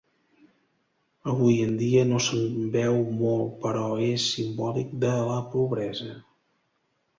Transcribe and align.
Avui 1.33 1.57
en 1.65 1.75
dia 1.81 2.05
no 2.13 2.21
se'n 2.29 2.63
veu 2.77 2.97
molt 3.21 3.53
però 3.67 3.85
és 4.09 4.27
simbòlic 4.39 4.99
de 5.07 5.15
la 5.31 5.39
pobresa. 5.55 6.19